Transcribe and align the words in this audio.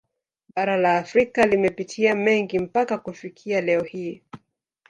Bara 0.55 0.77
la 0.77 0.97
Afrika 0.97 1.45
limepitia 1.45 2.15
mengi 2.15 2.59
mpaka 2.59 2.97
kufikia 2.97 3.61
leo 3.61 3.83
hii 3.83 4.21